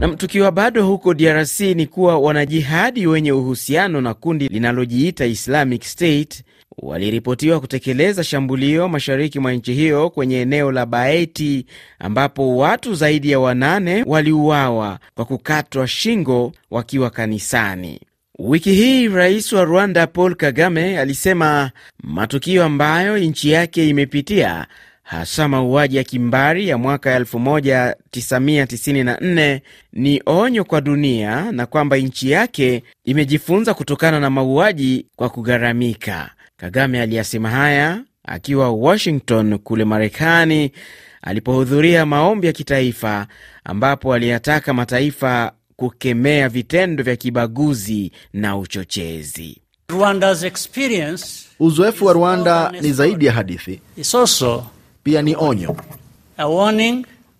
Na 0.00 0.08
tukiwa 0.08 0.50
bado 0.52 0.86
huko 0.86 1.14
DRC 1.14 1.60
ni 1.60 1.86
kuwa 1.86 2.18
wanajihadi 2.18 3.06
wenye 3.06 3.32
uhusiano 3.32 4.00
na 4.00 4.14
kundi 4.14 4.48
linalojiita 4.48 5.26
Islamic 5.26 5.82
State 5.84 6.42
waliripotiwa 6.78 7.60
kutekeleza 7.60 8.24
shambulio 8.24 8.88
mashariki 8.88 9.38
mwa 9.38 9.52
nchi 9.52 9.72
hiyo 9.74 10.10
kwenye 10.10 10.40
eneo 10.40 10.72
la 10.72 10.86
Baeti 10.86 11.66
ambapo 11.98 12.56
watu 12.56 12.94
zaidi 12.94 13.30
ya 13.30 13.40
wanane 13.40 14.02
waliuawa 14.06 14.98
kwa 15.14 15.24
kukatwa 15.24 15.86
shingo 15.88 16.52
wakiwa 16.70 17.10
kanisani. 17.10 18.00
Wiki 18.42 18.72
hii 18.72 19.08
rais 19.08 19.52
wa 19.52 19.64
Rwanda 19.64 20.06
Paul 20.06 20.34
Kagame 20.34 20.98
alisema 20.98 21.70
matukio 22.02 22.64
ambayo 22.64 23.18
nchi 23.18 23.50
yake 23.50 23.88
imepitia 23.88 24.66
hasa 25.02 25.48
mauaji 25.48 25.96
ya 25.96 26.04
kimbari 26.04 26.68
ya 26.68 26.78
mwaka 26.78 27.18
1994 27.18 29.60
ni 29.92 30.22
onyo 30.26 30.64
kwa 30.64 30.80
dunia 30.80 31.52
na 31.52 31.66
kwamba 31.66 31.96
nchi 31.96 32.30
yake 32.30 32.82
imejifunza 33.04 33.74
kutokana 33.74 34.20
na 34.20 34.30
mauaji 34.30 35.06
kwa 35.16 35.28
kugharamika. 35.28 36.30
Kagame 36.56 37.00
aliyasema 37.00 37.50
haya 37.50 38.02
akiwa 38.24 38.70
Washington 38.70 39.58
kule 39.58 39.84
Marekani 39.84 40.70
alipohudhuria 41.22 42.06
maombi 42.06 42.46
ya 42.46 42.52
kitaifa 42.52 43.26
ambapo 43.64 44.14
aliyataka 44.14 44.74
mataifa 44.74 45.52
kukemea 45.80 46.48
vitendo 46.48 47.02
vya 47.04 47.16
kibaguzi 47.16 48.12
na 48.32 48.56
uchochezi. 48.58 49.60
Uzoefu 51.60 52.06
wa 52.06 52.12
Rwanda 52.12 52.72
ni 52.80 52.92
zaidi 52.92 53.26
ya 53.26 53.32
hadithi, 53.32 53.80
pia 55.02 55.22
ni 55.22 55.36
onyo, 55.38 55.76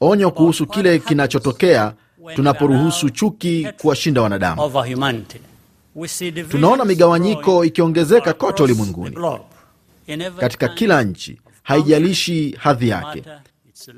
onyo 0.00 0.30
kuhusu 0.30 0.66
kile 0.66 0.99
kinachotokea 0.99 1.92
tunaporuhusu 2.35 3.11
chuki 3.11 3.68
kuwashinda 3.80 4.23
wanadamu. 4.23 4.62
over 4.62 4.92
humanity. 4.94 5.38
We 5.97 6.09
see 6.09 6.25
divisions 6.30 6.50
Tunaona 6.52 6.85
migawanyiko 6.85 7.64
ikiongezeka 7.64 8.32
kote 8.32 8.62
ulimwenguni, 8.62 9.14
globe. 9.14 9.44
In 10.06 10.20
every 10.20 10.40
katika 10.40 10.68
kila 10.68 11.02
nchi, 11.02 11.40
haijalishi 11.62 12.56
hadhi 12.59 12.88
yake. 12.88 13.23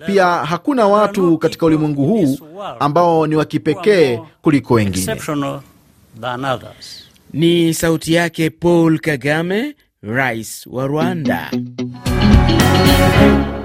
Pia 0.07 0.27
hakuna 0.27 0.87
watu 0.87 1.39
katika 1.39 1.67
ulimwengu 1.67 2.05
huu 2.07 2.39
ambao 2.81 3.27
ni 3.27 3.37
wa 3.37 3.45
kipekee 3.45 4.21
kuliko 4.43 4.75
wengine. 4.75 5.17
Ni 7.33 7.75
sauti 7.75 8.13
yake 8.15 8.51
Paul 8.51 8.99
Kagame, 8.99 9.75
rais 10.03 10.67
wa 10.67 10.87
Rwanda. 10.87 11.51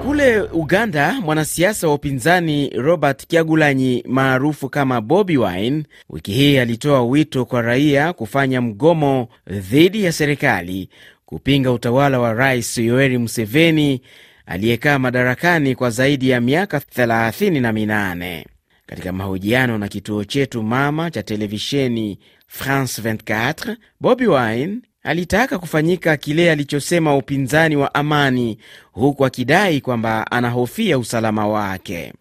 Kule 0.05 0.41
Uganda, 0.41 1.13
mwanasiasa 1.21 1.87
wa 1.87 1.93
upinzani 1.93 2.69
Robert 2.69 3.27
Kyagulanyi 3.27 4.03
maarufu 4.07 4.69
kama 4.69 5.01
Bobi 5.01 5.37
Wine 5.37 5.83
wiki 6.09 6.31
hii 6.31 6.57
alitoa 6.57 7.03
wito 7.03 7.45
kwa 7.45 7.61
raia 7.61 8.13
kufanya 8.13 8.61
mgomo 8.61 9.27
dhidi 9.47 10.03
ya 10.03 10.11
serikali 10.11 10.89
kupinga 11.25 11.71
utawala 11.71 12.19
wa 12.19 12.33
Rais 12.33 12.77
Yoweri 12.77 13.17
Museveni 13.17 14.01
aliyekaa 14.47 14.99
madarakani 14.99 15.75
kwa 15.75 15.89
zaidi 15.89 16.29
ya 16.29 16.41
miaka 16.41 16.77
38. 16.77 18.43
Katika 18.85 19.11
mahojiano 19.11 19.77
na 19.77 19.87
kituo 19.87 20.23
chetu 20.23 20.63
mama 20.63 21.11
cha 21.11 21.23
televisheni 21.23 22.19
France 22.47 23.01
24, 23.01 23.75
Bobi 23.99 24.27
Wine 24.27 24.77
alitaka 25.03 25.59
kufanyika 25.59 26.17
kile 26.17 26.51
alichosema 26.51 27.15
upinzani 27.17 27.75
wa 27.75 27.93
amani, 27.93 28.57
huku 28.91 29.25
akidai 29.25 29.81
kwamba 29.81 30.31
anahofia 30.31 30.97
usalama 30.97 31.47
wake. 31.47 32.13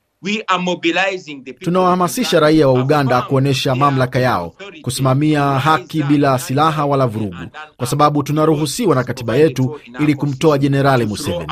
Tunawahamasisha 1.61 2.41
raia 2.41 2.69
wa 2.69 2.81
Uganda 2.83 3.23
kuonyesha 3.23 3.75
mamlaka 3.75 4.19
yao, 4.19 4.55
kusimamia 4.83 5.43
haki 5.43 6.03
bila 6.03 6.39
silaha 6.39 6.87
wala 6.87 7.07
vurugu, 7.07 7.37
kwa 7.77 7.87
sababu 7.87 8.23
tunaruhusiwa 8.23 8.95
na 8.95 9.05
katiba 9.05 9.37
yetu 9.37 9.81
ili 10.01 10.15
kumtoa 10.15 10.59
Jenerali 10.59 11.07
Museveni. 11.07 11.47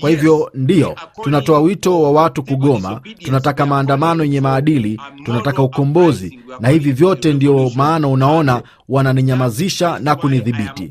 Kwa 0.00 0.10
hivyo 0.10 0.50
ndiyo, 0.54 0.96
tunatoa 1.22 1.60
wito 1.60 2.02
wa 2.02 2.10
watu 2.12 2.42
kugoma. 2.42 3.00
Tunataka 3.18 3.66
maandamano 3.66 4.22
yenye 4.24 4.40
maadili, 4.40 5.00
tunataka 5.24 5.62
ukombozi, 5.62 6.40
na 6.60 6.68
hivi 6.68 6.92
vyote 6.92 7.32
ndio 7.32 7.70
maana 7.74 8.08
unaona 8.08 8.62
wananinyamazisha 8.88 9.98
na 9.98 10.16
kunidhibiti. 10.16 10.88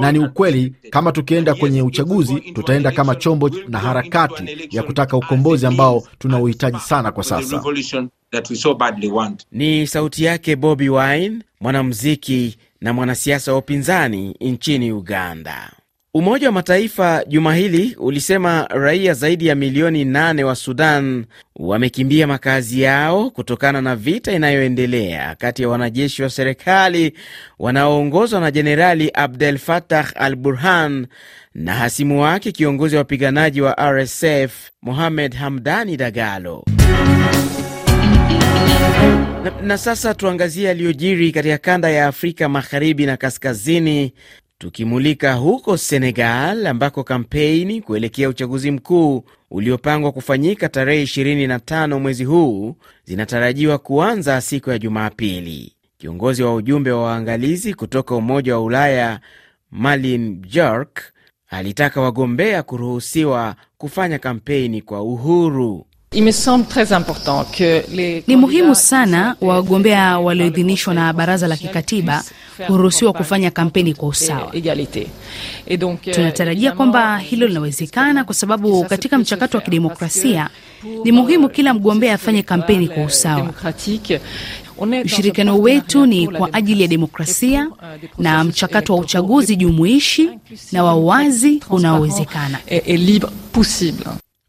Na 0.00 0.12
ni 0.12 0.18
ukweli, 0.18 0.72
kama 0.90 1.12
tukienda 1.12 1.54
kwenye 1.54 1.82
uchaguzi, 1.82 2.34
tutaenda 2.40 2.90
kama 2.92 3.14
chombo 3.14 3.50
na 3.68 3.78
harakati 3.78 4.68
ya 4.70 4.82
kutaka 4.82 5.16
ukombozi 5.16 5.66
ambao 5.66 6.02
tunauhitaji 6.18 6.78
sana 6.78 7.12
kwa 7.12 7.24
sasa. 7.24 7.62
Ni 9.52 9.86
sauti 9.86 10.24
yake 10.24 10.56
Bobi 10.56 10.88
Wine, 10.88 11.38
mwanamuziki 11.60 12.56
na 12.80 12.92
mwanasiasa 12.92 13.52
wa 13.52 13.58
upinzani 13.58 14.36
nchini 14.40 14.92
Uganda. 14.92 15.72
Umoja 16.16 16.46
wa 16.48 16.52
Mataifa 16.52 17.24
juma 17.28 17.54
hili 17.54 17.96
ulisema 17.98 18.66
raia 18.70 19.14
zaidi 19.14 19.46
ya 19.46 19.54
milioni 19.54 20.04
nane 20.04 20.44
wa 20.44 20.54
Sudan 20.56 21.24
wamekimbia 21.56 22.26
makazi 22.26 22.82
yao 22.82 23.30
kutokana 23.30 23.80
na 23.82 23.96
vita 23.96 24.32
inayoendelea 24.32 25.34
kati 25.34 25.62
ya 25.62 25.68
wanajeshi 25.68 26.22
wa 26.22 26.30
serikali 26.30 27.12
wanaoongozwa 27.58 28.40
na 28.40 28.50
Jenerali 28.50 29.10
Abdel 29.14 29.58
Fattah 29.58 30.12
al 30.14 30.36
Burhan 30.36 31.06
na 31.54 31.74
hasimu 31.74 32.22
wake 32.22 32.52
kiongozi 32.52 32.94
wa 32.96 32.98
wapiganaji 33.00 33.60
wa 33.60 33.76
RSF 33.92 34.70
Mohamed 34.82 35.34
Hamdani 35.34 35.96
Dagalo. 35.96 36.64
Na, 39.44 39.52
na 39.62 39.78
sasa 39.78 40.14
tuangazie 40.14 40.64
yaliyojiri 40.68 41.32
katika 41.32 41.58
kanda 41.58 41.90
ya 41.90 42.06
Afrika 42.06 42.48
magharibi 42.48 43.06
na 43.06 43.16
kaskazini 43.16 44.12
tukimulika 44.58 45.34
huko 45.34 45.76
Senegal 45.76 46.66
ambako 46.66 47.04
kampeni 47.04 47.80
kuelekea 47.80 48.28
uchaguzi 48.28 48.70
mkuu 48.70 49.24
uliopangwa 49.50 50.12
kufanyika 50.12 50.68
tarehe 50.68 51.04
25 51.04 51.98
mwezi 51.98 52.24
huu 52.24 52.76
zinatarajiwa 53.04 53.78
kuanza 53.78 54.40
siku 54.40 54.70
ya 54.70 54.78
Jumapili. 54.78 55.72
Kiongozi 55.98 56.42
wa 56.42 56.54
ujumbe 56.54 56.90
wa 56.92 57.02
waangalizi 57.02 57.74
kutoka 57.74 58.14
Umoja 58.14 58.54
wa 58.56 58.62
Ulaya 58.62 59.20
Malin 59.70 60.34
Bjork 60.36 61.02
alitaka 61.48 62.00
wagombea 62.00 62.62
kuruhusiwa 62.62 63.56
kufanya 63.78 64.18
kampeni 64.18 64.82
kwa 64.82 65.02
uhuru. 65.02 65.86
Ni 68.26 68.36
muhimu 68.36 68.74
sana 68.74 69.36
wagombea 69.40 70.18
walioidhinishwa 70.18 70.94
na 70.94 71.12
baraza 71.12 71.48
la 71.48 71.56
kikatiba 71.56 72.24
kuruhusiwa 72.66 73.12
kufanya 73.12 73.50
kampeni 73.50 73.94
kwa 73.94 74.08
usawa. 74.08 74.52
Tunatarajia 76.14 76.72
kwamba 76.72 77.18
hilo 77.18 77.46
linawezekana 77.46 78.24
kwa 78.24 78.34
sababu 78.34 78.84
katika 78.84 79.18
mchakato 79.18 79.58
wa 79.58 79.64
kidemokrasia 79.64 80.50
ni 81.04 81.12
muhimu 81.12 81.48
kila 81.48 81.74
mgombea 81.74 82.14
afanye 82.14 82.42
kampeni 82.42 82.88
kwa 82.88 83.04
usawa. 83.04 83.50
Ushirikiano 85.04 85.58
wetu 85.58 86.06
ni 86.06 86.28
kwa 86.28 86.52
ajili 86.54 86.82
ya 86.82 86.88
demokrasia 86.88 87.68
na 88.18 88.44
mchakato 88.44 88.94
wa 88.94 89.00
uchaguzi 89.00 89.56
jumuishi 89.56 90.30
na 90.72 90.84
wa 90.84 90.94
uwazi 90.94 91.62
unaowezekana. 91.70 92.58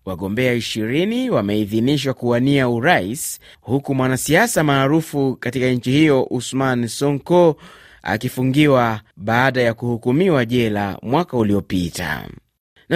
Wagombea 0.06 0.54
ishirini 0.54 1.30
wameidhinishwa 1.30 2.14
kuwania 2.14 2.70
urais 2.70 3.40
huku 3.62 3.96
mwanasiasa 3.96 4.64
maarufu 4.64 5.36
katika 5.40 5.66
nchi 5.68 5.92
hiyo 5.92 6.28
Usman 6.30 6.88
Sonko 6.88 7.56
akifungiwa 8.04 9.02
baada 9.18 9.62
ya 9.62 9.74
kuhukumiwa 9.74 10.46
jela 10.46 10.98
mwaka 11.02 11.38
uliopita. 11.38 12.28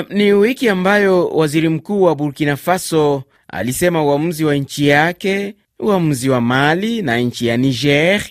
Ni 0.09 0.33
wiki 0.33 0.69
ambayo 0.69 1.27
waziri 1.27 1.69
mkuu 1.69 2.01
wa 2.03 2.15
Burkina 2.15 2.57
Faso 2.57 3.23
alisema 3.47 4.03
uamuzi 4.03 4.45
wa 4.45 4.55
nchi 4.55 4.87
yake, 4.87 5.55
uamuzi 5.79 6.29
wa 6.29 6.41
Mali 6.41 7.01
na 7.01 7.17
nchi 7.17 7.47
ya 7.47 7.57
Niger 7.57 8.21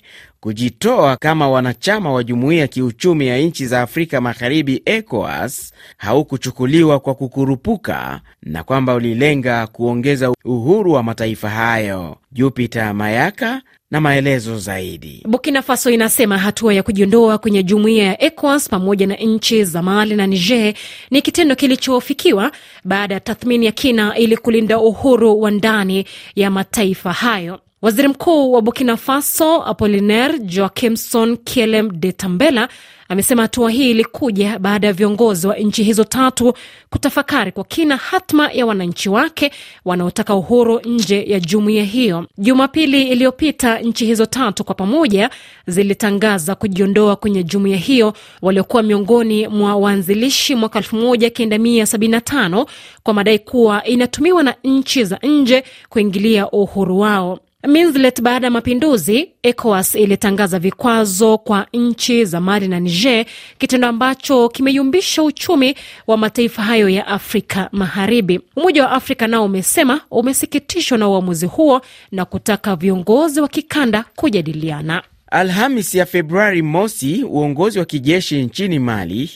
kujitoa 0.41 1.17
kama 1.17 1.51
wanachama 1.51 2.13
wa 2.13 2.25
jumuiya 2.25 2.61
ya 2.61 2.67
kiuchumi 2.69 3.27
ya 3.27 3.39
nchi 3.39 3.67
za 3.67 3.81
Afrika 3.83 4.21
Magharibi, 4.21 4.83
ECOWAS, 4.85 5.73
haukuchukuliwa 5.97 7.01
kwa 7.01 7.15
kukurupuka 7.15 8.21
na 8.43 8.65
kwamba 8.65 8.95
ulilenga 8.95 9.67
kuongeza 9.67 10.33
uhuru 10.45 10.93
wa 10.93 11.03
mataifa 11.03 11.51
hayo. 11.51 12.17
Jupiter 12.33 12.95
Mayaka 12.95 13.63
na 13.91 14.01
maelezo 14.01 14.59
zaidi. 14.59 15.23
Burkina 15.29 15.63
Faso 15.63 15.91
inasema 15.91 16.39
hatua 16.39 16.75
ya 16.75 16.83
kujiondoa 16.83 17.39
kwenye 17.39 17.63
jumuiya 17.63 18.05
ya 18.05 18.23
ECOWAS 18.23 18.69
pamoja 18.69 19.07
na 19.07 19.15
nchi 19.15 19.65
za 19.65 19.83
Mali 19.83 20.15
na 20.17 20.27
Niger 20.27 20.75
ni 21.11 21.23
kitendo 21.23 21.55
kilichofikiwa 21.57 22.53
baada 22.85 23.15
ya 23.15 23.21
tathmini 23.21 23.67
ya 23.67 23.73
kina 23.73 24.17
ili 24.19 24.37
kulinda 24.37 24.79
uhuru 24.79 25.41
wa 25.41 25.51
ndani 25.51 26.05
ya 26.35 26.51
mataifa 26.51 27.13
hayo. 27.13 27.61
Waziri 27.83 28.09
Mkuu 28.09 28.53
wa 28.53 28.63
Burkina 28.63 28.97
Faso 28.97 29.63
Apollinaire 29.63 30.39
Joachimson 30.39 31.37
Kielem 31.37 31.91
de 32.01 32.13
Tambela 32.13 32.69
amesema 33.09 33.43
hatua 33.43 33.71
hii 33.71 33.91
ilikuja 33.91 34.59
baada 34.59 34.87
ya 34.87 34.93
viongozi 34.93 35.47
wa 35.47 35.57
nchi 35.57 35.83
hizo 35.85 36.05
tatu 36.05 36.53
kutafakari 36.91 37.53
kwa 37.53 37.65
kina 37.65 37.97
hatma 37.97 38.51
ya 38.53 38.67
wananchi 38.67 39.09
wake 39.09 39.51
wanaotaka 39.85 40.35
uhuru 40.35 40.81
nje 40.85 41.25
ya 41.27 41.41
jumuiya 41.41 41.85
hiyo. 41.85 42.27
Jumapili 42.39 43.03
iliyopita, 43.03 43.79
nchi 43.79 44.07
hizo 44.07 44.27
tatu 44.27 44.65
kwa 44.65 44.75
pamoja 44.75 45.31
zilitangaza 45.67 46.55
kujiondoa 46.55 47.17
kwenye 47.17 47.43
jumuiya 47.43 47.77
hiyo, 47.79 48.13
waliokuwa 48.43 48.83
miongoni 48.83 49.49
mwa 49.49 49.77
waanzilishi 49.77 50.55
mwaka 50.55 50.81
1975 50.81 52.67
kwa 53.03 53.15
madai 53.15 53.39
kuwa 53.39 53.85
inatumiwa 53.85 54.43
na 54.43 54.55
nchi 54.65 55.05
za 55.05 55.19
nje 55.23 55.65
kuingilia 55.89 56.51
uhuru 56.51 56.99
wao. 56.99 57.39
Minslet, 57.67 58.21
baada 58.23 58.47
ya 58.47 58.51
mapinduzi, 58.51 59.31
ECOWAS 59.43 59.95
ilitangaza 59.95 60.59
vikwazo 60.59 61.39
kwa 61.39 61.67
nchi 61.73 62.25
za 62.25 62.41
Mali 62.41 62.69
na 62.69 62.81
Niger, 62.81 63.25
kitendo 63.59 63.89
ambacho 63.89 64.49
kimeyumbisha 64.49 65.23
uchumi 65.23 65.75
wa 66.07 66.17
mataifa 66.17 66.63
hayo 66.63 66.89
ya 66.89 67.07
Afrika 67.07 67.69
Magharibi. 67.73 68.41
Umoja 68.57 68.85
wa 68.85 68.91
Afrika 68.91 69.27
nao 69.27 69.45
umesema 69.45 70.01
umesikitishwa 70.11 70.99
na 70.99 71.09
uamuzi 71.09 71.47
huo 71.47 71.81
na 72.13 72.25
kutaka 72.25 72.77
viongozi 72.77 73.41
wa 73.41 73.49
kikanda 73.49 74.05
kujadiliana. 74.17 75.03
Alhamis 75.31 75.95
ya 75.95 76.07
Februari 76.07 76.63
mosi, 76.63 77.25
uongozi 77.25 77.79
wa 77.79 77.85
kijeshi 77.85 78.43
nchini 78.43 78.79
Mali 78.79 79.31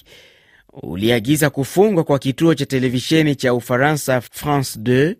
uliagiza 0.83 1.51
kufungwa 1.51 2.05
kwa 2.05 2.19
kituo 2.19 2.55
cha 2.55 2.67
televisheni 2.67 3.35
cha 3.35 3.55
Ufaransa 3.55 4.21
France 4.21 4.79
2 4.81 5.15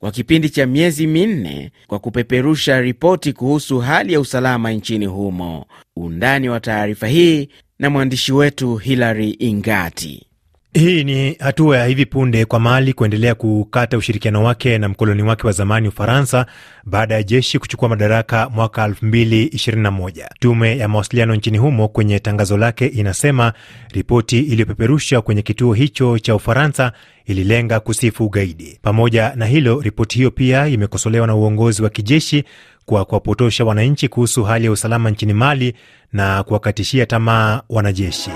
kwa 0.00 0.10
kipindi 0.10 0.50
cha 0.50 0.66
miezi 0.66 1.06
minne 1.06 1.70
kwa 1.86 1.98
kupeperusha 1.98 2.80
ripoti 2.80 3.32
kuhusu 3.32 3.78
hali 3.78 4.12
ya 4.12 4.20
usalama 4.20 4.72
nchini 4.72 5.06
humo. 5.06 5.66
Undani 5.96 6.48
wa 6.48 6.60
taarifa 6.60 7.06
hii 7.08 7.48
na 7.78 7.90
mwandishi 7.90 8.32
wetu 8.32 8.76
Hilary 8.76 9.30
Ingati. 9.30 10.26
Hii 10.74 11.04
ni 11.04 11.36
hatua 11.40 11.76
ya 11.78 11.86
hivi 11.86 12.06
punde 12.06 12.44
kwa 12.44 12.60
Mali 12.60 12.92
kuendelea 12.92 13.34
kukata 13.34 13.96
ushirikiano 13.98 14.44
wake 14.44 14.78
na 14.78 14.88
mkoloni 14.88 15.22
wake 15.22 15.46
wa 15.46 15.52
zamani 15.52 15.88
Ufaransa 15.88 16.46
baada 16.84 17.14
ya 17.14 17.22
jeshi 17.22 17.58
kuchukua 17.58 17.88
madaraka 17.88 18.48
mwaka 18.48 18.88
2021. 18.88 20.28
Tume 20.40 20.78
ya 20.78 20.88
mawasiliano 20.88 21.34
nchini 21.34 21.58
humo 21.58 21.88
kwenye 21.88 22.18
tangazo 22.18 22.56
lake 22.56 22.86
inasema 22.86 23.52
ripoti 23.92 24.38
iliyopeperusha 24.40 25.20
kwenye 25.20 25.42
kituo 25.42 25.72
hicho 25.74 26.18
cha 26.18 26.34
Ufaransa 26.34 26.92
ililenga 27.26 27.80
kusifu 27.80 28.24
ugaidi. 28.24 28.78
Pamoja 28.82 29.32
na 29.36 29.46
hilo, 29.46 29.80
ripoti 29.80 30.18
hiyo 30.18 30.30
pia 30.30 30.66
imekosolewa 30.68 31.26
na 31.26 31.34
uongozi 31.34 31.82
wa 31.82 31.90
kijeshi 31.90 32.44
kwa 32.86 33.04
kuwapotosha 33.04 33.64
wananchi 33.64 34.08
kuhusu 34.08 34.44
hali 34.44 34.64
ya 34.64 34.72
usalama 34.72 35.10
nchini 35.10 35.32
Mali 35.32 35.74
na 36.12 36.42
kuwakatishia 36.42 37.06
tamaa 37.06 37.62
wanajeshi. 37.68 38.30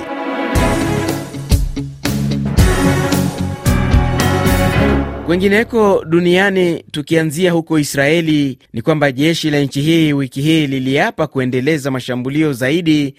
Kwengineko 5.34 6.04
duniani, 6.08 6.84
tukianzia 6.90 7.52
huko 7.52 7.78
Israeli, 7.78 8.58
ni 8.72 8.82
kwamba 8.82 9.12
jeshi 9.12 9.50
la 9.50 9.60
nchi 9.60 9.80
hii 9.80 10.12
wiki 10.12 10.42
hii 10.42 10.66
liliapa 10.66 11.26
kuendeleza 11.26 11.90
mashambulio 11.90 12.52
zaidi 12.52 13.14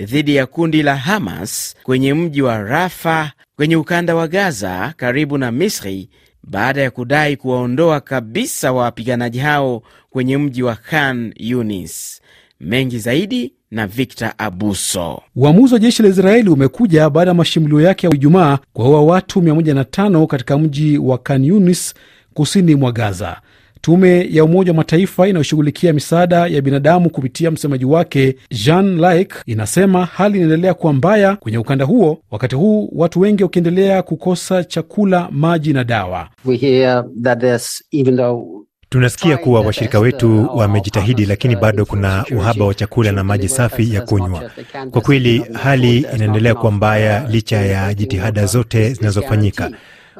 dhidi 0.00 0.36
ya 0.36 0.46
kundi 0.46 0.82
la 0.82 0.96
Hamas 0.96 1.74
kwenye 1.82 2.14
mji 2.14 2.42
wa 2.42 2.58
Rafa 2.58 3.32
kwenye 3.56 3.76
ukanda 3.76 4.14
wa 4.14 4.28
Gaza 4.28 4.94
karibu 4.96 5.38
na 5.38 5.52
Misri 5.52 6.08
baada 6.42 6.82
ya 6.82 6.90
kudai 6.90 7.36
kuwaondoa 7.36 8.00
kabisa 8.00 8.72
wapiganaji 8.72 9.38
hao 9.38 9.82
kwenye 10.10 10.38
mji 10.38 10.62
wa 10.62 10.74
Khan 10.76 11.34
Yunis. 11.36 12.20
Mengi 12.60 12.98
zaidi 12.98 13.52
na 13.74 13.86
Victor 13.86 14.32
Abuso. 14.38 15.22
Uamuzi 15.36 15.74
wa 15.74 15.80
jeshi 15.80 16.02
la 16.02 16.08
Israeli 16.08 16.50
umekuja 16.50 17.10
baada 17.10 17.30
ya 17.30 17.34
mashambulio 17.34 17.80
yake 17.80 18.06
ya 18.06 18.14
Ijumaa 18.14 18.58
kuwaua 18.72 19.02
watu 19.02 19.40
105 19.40 20.26
katika 20.26 20.58
mji 20.58 20.98
wa 20.98 21.18
Khan 21.18 21.44
Yunis 21.44 21.94
kusini 22.34 22.74
mwa 22.74 22.92
Gaza. 22.92 23.36
Tume 23.80 24.28
ya 24.30 24.44
Umoja 24.44 24.70
wa 24.70 24.76
Mataifa 24.76 25.28
inayoshughulikia 25.28 25.92
misaada 25.92 26.46
ya 26.46 26.62
binadamu 26.62 27.10
kupitia 27.10 27.50
msemaji 27.50 27.84
wake 27.84 28.36
Jean 28.50 28.98
Laik 29.00 29.34
inasema 29.46 30.04
hali 30.04 30.36
inaendelea 30.38 30.74
kuwa 30.74 30.92
mbaya 30.92 31.36
kwenye 31.36 31.58
ukanda 31.58 31.84
huo, 31.84 32.18
wakati 32.30 32.54
huu 32.56 32.88
watu 32.92 33.20
wengi 33.20 33.42
wakiendelea 33.42 34.02
kukosa 34.02 34.64
chakula, 34.64 35.28
maji 35.30 35.72
na 35.72 35.84
dawa. 35.84 36.28
We 36.44 36.56
hear 36.56 37.04
that 37.22 37.40
there's, 37.40 37.84
even 37.92 38.16
though 38.16 38.63
Tunasikia 38.88 39.36
kuwa 39.36 39.60
washirika 39.60 39.98
wetu 39.98 40.50
wamejitahidi, 40.56 41.26
lakini 41.26 41.56
bado 41.56 41.86
kuna 41.86 42.24
uhaba 42.36 42.64
wa 42.64 42.74
chakula 42.74 43.12
na 43.12 43.24
maji 43.24 43.48
safi 43.48 43.94
ya 43.94 44.00
kunywa. 44.02 44.50
Kwa 44.90 45.00
kweli, 45.00 45.38
hali 45.62 45.98
inaendelea 45.98 46.54
kuwa 46.54 46.72
mbaya 46.72 47.26
licha 47.28 47.56
ya 47.56 47.94
jitihada 47.94 48.46
zote 48.46 48.92
zinazofanyika. 48.92 49.70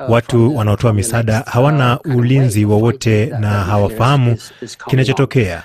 Watu 0.09 0.57
wanaotoa 0.57 0.93
misaada 0.93 1.39
hawana 1.47 1.99
ulinzi 2.01 2.65
wowote 2.65 3.27
na 3.27 3.49
hawafahamu 3.51 4.37
kinachotokea, 4.87 5.63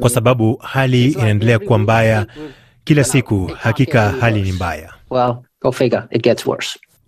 kwa 0.00 0.10
sababu 0.10 0.56
hali 0.56 1.06
inaendelea 1.12 1.58
kuwa 1.58 1.78
mbaya 1.78 2.26
kila 2.84 3.04
siku. 3.04 3.50
Hakika 3.60 4.10
hali 4.20 4.42
ni 4.42 4.52
mbaya. 4.52 4.92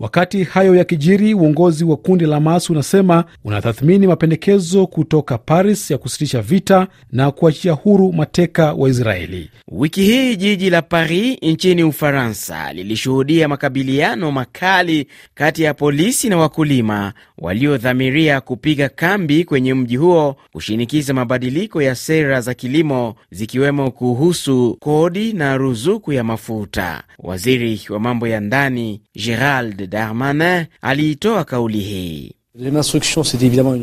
Wakati 0.05 0.45
hayo 0.45 0.75
yakijiri, 0.75 1.35
uongozi 1.35 1.85
wa 1.85 1.97
kundi 1.97 2.27
la 2.27 2.35
Hamas 2.35 2.71
unasema 2.71 3.25
unatathmini 3.45 4.07
mapendekezo 4.07 4.87
kutoka 4.87 5.38
Paris 5.38 5.90
ya 5.90 5.99
kusitisha 5.99 6.43
vita 6.43 6.87
na 7.12 7.31
kuachia 7.31 7.73
huru 7.73 8.12
mateka 8.12 8.73
wa 8.73 8.88
Israeli. 8.88 9.51
Wiki 9.69 10.03
hii 10.03 10.37
jiji 10.37 10.71
la 10.71 10.83
Paris 10.83 11.38
nchini 11.43 11.83
Ufaransa 11.85 12.73
lilishuhudia 12.73 13.49
makabiliano 13.49 14.33
makali 14.33 15.07
kati 15.35 15.62
ya 15.62 15.75
polisi 15.75 16.29
na 16.29 16.37
wakulima 16.37 17.12
waliodhamiria 17.38 18.40
kupiga 18.40 18.88
kambi 18.88 19.45
kwenye 19.45 19.75
mji 19.75 19.97
huo 19.97 20.37
kushinikiza 20.53 21.14
mabadiliko 21.14 21.83
ya 21.83 21.95
sera 21.95 22.40
za 22.40 22.55
kilimo 22.55 23.14
zikiwemo 23.31 23.90
kuhusu 23.90 24.77
kodi 24.81 25.33
na 25.33 25.57
ruzuku 25.57 26.12
ya 26.12 26.25
mafuta. 26.25 27.03
Waziri 27.19 27.81
wa 27.88 28.01
mambo 28.01 28.29
ya 28.29 28.40
ndani 28.40 29.01
Gerald 29.17 29.93
Darmanin 29.94 30.66
aliitoa 30.83 31.44
kauli 31.44 31.80
hii. 31.80 32.30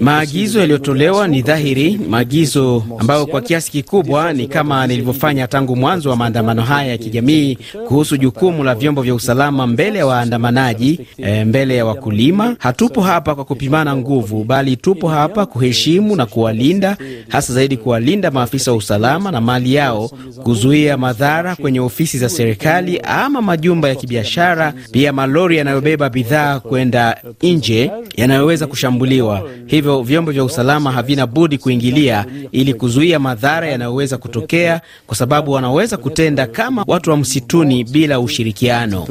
Maagizo 0.01 0.59
yaliyotolewa 0.59 1.27
ni 1.27 1.41
dhahiri, 1.41 1.99
maagizo 2.09 2.83
ambayo 2.99 3.25
kwa 3.25 3.41
kiasi 3.41 3.71
kikubwa 3.71 4.33
ni 4.33 4.47
kama 4.47 4.87
nilivyofanya 4.87 5.47
tangu 5.47 5.75
mwanzo 5.75 6.09
wa 6.09 6.15
maandamano 6.15 6.61
haya 6.61 6.89
ya 6.91 6.97
kijamii 6.97 7.57
kuhusu 7.87 8.17
jukumu 8.17 8.63
la 8.63 8.75
vyombo 8.75 9.01
vya 9.01 9.15
usalama 9.15 9.67
mbele 9.67 9.99
ya 9.99 10.05
waandamanaji, 10.05 10.99
e, 11.17 11.45
mbele 11.45 11.75
ya 11.75 11.85
wakulima. 11.85 12.55
Hatupo 12.59 13.01
hapa 13.01 13.35
kwa 13.35 13.45
kupimana 13.45 13.95
nguvu, 13.95 14.43
bali 14.43 14.75
tupo 14.75 15.07
hapa 15.07 15.45
kuheshimu 15.45 16.15
na 16.15 16.25
kuwalinda, 16.25 16.97
hasa 17.29 17.53
zaidi 17.53 17.77
kuwalinda 17.77 18.31
maafisa 18.31 18.71
wa 18.71 18.77
usalama 18.77 19.31
na 19.31 19.41
mali 19.41 19.73
yao, 19.73 20.09
kuzuia 20.43 20.97
madhara 20.97 21.55
kwenye 21.55 21.79
ofisi 21.79 22.17
za 22.17 22.29
serikali 22.29 22.99
ama 23.03 23.41
majumba 23.41 23.89
ya 23.89 23.95
kibiashara, 23.95 24.73
pia 24.91 25.13
malori 25.13 25.57
yanayobeba 25.57 26.09
bidhaa 26.09 26.59
kwenda 26.59 27.17
nje 27.43 27.91
yanayoweza 28.17 28.60
kushambuliwa. 28.67 29.49
Hivyo 29.65 30.01
vyombo 30.03 30.31
vya 30.31 30.43
usalama 30.43 30.91
havina 30.91 31.27
budi 31.27 31.57
kuingilia 31.57 32.25
ili 32.51 32.73
kuzuia 32.73 33.19
madhara 33.19 33.67
yanayoweza 33.67 34.17
kutokea, 34.17 34.81
kwa 35.07 35.15
sababu 35.15 35.51
wanaweza 35.51 35.97
kutenda 35.97 36.47
kama 36.47 36.83
watu 36.87 37.09
wa 37.09 37.17
msituni 37.17 37.83
bila 37.83 38.19
ushirikiano. 38.19 39.07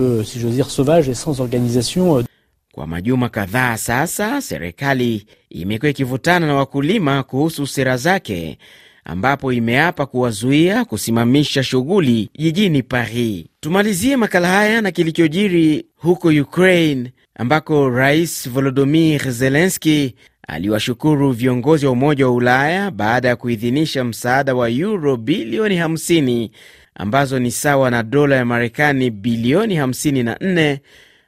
Kwa 2.72 2.86
majuma 2.86 3.28
kadhaa 3.28 3.76
sasa, 3.76 4.40
serikali 4.42 5.26
imekuwa 5.50 5.90
ikivutana 5.90 6.46
na 6.46 6.54
wakulima 6.54 7.22
kuhusu 7.22 7.66
sera 7.66 7.96
zake, 7.96 8.58
ambapo 9.04 9.52
imeapa 9.52 10.06
kuwazuia 10.06 10.84
kusimamisha 10.84 11.62
shughuli 11.62 12.30
jijini 12.38 12.82
Paris. 12.82 13.44
Tumalizie 13.60 14.16
makala 14.16 14.48
haya 14.48 14.80
na 14.80 14.90
kilichojiri 14.90 15.86
huko 15.96 16.28
Ukraine 16.28 17.12
ambako 17.40 17.90
Rais 17.90 18.48
Volodymyr 18.50 19.31
Zelensky 19.31 20.14
aliwashukuru 20.48 21.33
viongozi 21.33 21.87
wa 21.87 21.92
Umoja 21.92 22.26
wa 22.26 22.33
Ulaya 22.33 22.90
baada 22.90 23.29
ya 23.29 23.37
kuidhinisha 23.37 24.05
msaada 24.05 24.55
wa 24.55 24.70
euro 24.70 25.16
bilioni 25.16 25.81
50 25.81 26.50
ambazo 26.94 27.38
ni 27.38 27.50
sawa 27.50 27.90
na 27.90 28.03
dola 28.03 28.37
ya 28.37 28.44
Marekani 28.44 29.11
bilioni 29.11 29.79
54, 29.81 30.79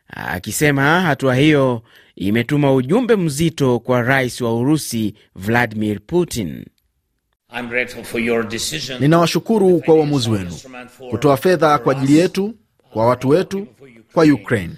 akisema 0.09 1.01
hatua 1.01 1.35
hiyo 1.35 1.83
imetuma 2.17 2.75
ujumbe 2.75 3.17
mzito 3.17 3.79
kwa 3.79 4.03
rais 4.03 4.41
wa 4.41 4.57
Urusi 4.57 5.15
Vladimir 5.37 6.01
Putin. 6.07 6.65
Ninawashukuru 9.01 9.79
kwa 9.81 9.95
uamuzi 9.95 10.31
wenu 10.31 10.51
kutoa 11.11 11.37
fedha 11.37 11.79
kwa 11.79 11.93
ajili 11.97 12.19
yetu, 12.19 12.55
kwa 12.91 13.07
watu 13.07 13.29
wetu, 13.29 13.67
kwa 14.13 14.25
Ukraine. 14.25 14.73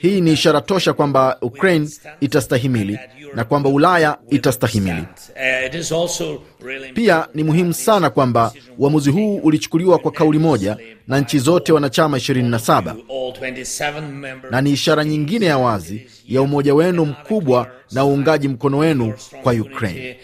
Hii 0.00 0.20
ni 0.20 0.32
ishara 0.32 0.60
tosha 0.60 0.92
kwamba 0.92 1.38
Ukraine 1.40 1.88
itastahimili 2.20 2.98
na 3.34 3.44
kwamba 3.44 3.68
Ulaya 3.68 4.18
itastahimili. 4.30 5.04
Pia 6.94 7.28
ni 7.34 7.44
muhimu 7.44 7.74
sana 7.74 8.10
kwamba 8.10 8.52
uamuzi 8.78 9.10
huu 9.10 9.36
ulichukuliwa 9.36 9.98
kwa 9.98 10.12
kauli 10.12 10.38
moja 10.38 10.76
na 11.08 11.20
nchi 11.20 11.38
zote 11.38 11.72
wanachama 11.72 12.16
27 12.18 12.96
na 14.50 14.60
ni 14.60 14.70
ishara 14.72 15.04
nyingine 15.04 15.46
ya 15.46 15.58
wazi 15.58 16.06
ya 16.28 16.42
umoja 16.42 16.74
wenu 16.74 17.04
mkubwa 17.04 17.70
na 17.92 18.04
uungaji 18.04 18.48
mkono 18.48 18.78
wenu 18.78 19.14
kwa 19.42 19.52
Ukraine. 19.52 20.16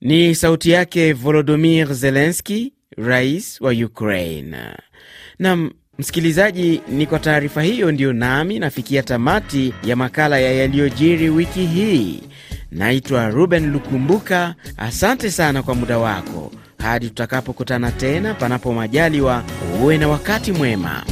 Ni 0.00 0.34
sauti 0.34 0.70
yake 0.70 1.12
Volodymyr 1.12 1.94
Zelensky, 1.94 2.72
rais 2.96 3.60
wa 3.60 3.72
Ukraine. 3.72 4.56
Nam 5.40 5.70
msikilizaji, 5.98 6.80
ni 6.88 7.06
kwa 7.06 7.18
taarifa 7.18 7.62
hiyo 7.62 7.92
ndiyo 7.92 8.12
nami 8.12 8.58
nafikia 8.58 9.02
tamati 9.02 9.74
ya 9.84 9.96
makala 9.96 10.38
ya 10.38 10.52
yaliyojiri 10.52 11.30
wiki 11.30 11.66
hii. 11.66 12.22
Naitwa 12.70 13.30
Ruben 13.30 13.72
Lukumbuka. 13.72 14.54
Asante 14.76 15.30
sana 15.30 15.62
kwa 15.62 15.74
muda 15.74 15.98
wako. 15.98 16.52
Hadi 16.78 17.08
tutakapokutana 17.08 17.90
tena, 17.90 18.34
panapo 18.34 18.72
majaliwa, 18.74 19.44
uwe 19.82 19.98
na 19.98 20.08
wakati 20.08 20.52
mwema. 20.52 21.04